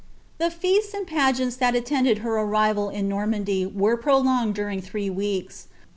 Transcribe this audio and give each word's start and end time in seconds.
The 0.39 0.49
feasts 0.49 0.95
and 0.95 1.05
pageants 1.05 1.55
that 1.57 1.75
niiended 1.75 2.21
her 2.23 2.33
arrival 2.37 2.89
in 2.89 3.07
Norttmndy 3.07 3.71
wm 3.71 4.01
prolonged 4.01 4.55
during 4.55 4.81
three 4.81 5.11
weeks. 5.11 5.67